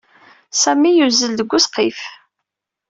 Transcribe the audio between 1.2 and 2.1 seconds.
deg wesqif.